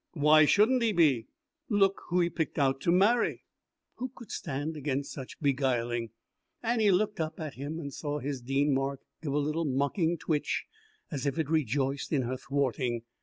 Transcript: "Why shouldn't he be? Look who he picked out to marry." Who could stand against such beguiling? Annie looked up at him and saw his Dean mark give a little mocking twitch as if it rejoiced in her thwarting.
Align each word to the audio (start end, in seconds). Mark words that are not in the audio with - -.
"Why 0.13 0.45
shouldn't 0.45 0.81
he 0.81 0.93
be? 0.93 1.27
Look 1.69 2.01
who 2.07 2.21
he 2.21 2.31
picked 2.31 2.57
out 2.57 2.81
to 2.81 2.91
marry." 2.91 3.45
Who 3.97 4.09
could 4.15 4.31
stand 4.31 4.75
against 4.75 5.11
such 5.11 5.39
beguiling? 5.39 6.09
Annie 6.63 6.89
looked 6.89 7.19
up 7.19 7.39
at 7.39 7.53
him 7.53 7.79
and 7.79 7.93
saw 7.93 8.17
his 8.17 8.41
Dean 8.41 8.73
mark 8.73 9.01
give 9.21 9.31
a 9.33 9.37
little 9.37 9.63
mocking 9.65 10.17
twitch 10.17 10.65
as 11.11 11.27
if 11.27 11.37
it 11.37 11.51
rejoiced 11.51 12.11
in 12.11 12.23
her 12.23 12.37
thwarting. 12.37 13.03